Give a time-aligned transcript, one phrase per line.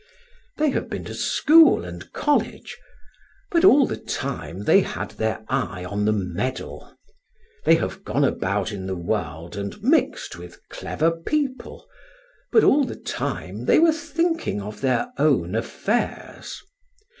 [0.57, 2.75] They have been to school and college,
[3.51, 6.97] but all the time they had their eye on the medal;
[7.65, 11.87] they have gone about in the world and mixed with clever people,
[12.51, 16.63] but all the time they were thinking of their own affairs.